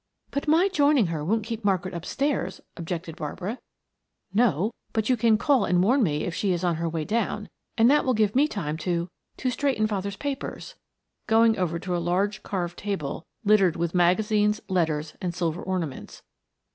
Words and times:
"But 0.31 0.47
my 0.47 0.67
joining 0.67 1.05
her 1.13 1.23
won't 1.23 1.45
keep 1.45 1.63
Margaret 1.63 1.93
upstairs," 1.93 2.59
objected 2.75 3.15
Barbara. 3.15 3.59
"No, 4.33 4.71
but 4.93 5.09
you 5.09 5.15
can 5.15 5.37
call 5.37 5.63
and 5.63 5.83
warn 5.83 6.01
me 6.01 6.23
if 6.23 6.33
she 6.33 6.51
is 6.53 6.63
on 6.63 6.77
her 6.77 6.89
way 6.89 7.05
down, 7.05 7.49
and 7.77 7.87
that 7.91 8.03
will 8.03 8.15
give 8.15 8.35
me 8.35 8.47
time 8.47 8.77
to 8.77 9.09
to 9.37 9.51
straighten 9.51 9.85
father's 9.85 10.17
papers," 10.17 10.73
going 11.27 11.55
over 11.55 11.77
to 11.77 11.95
a 11.95 11.99
large 12.01 12.41
carved 12.41 12.79
table 12.79 13.27
littered 13.45 13.75
with 13.75 13.93
magazines, 13.93 14.59
letters, 14.67 15.15
and 15.21 15.35
silver 15.35 15.61
ornaments. 15.61 16.23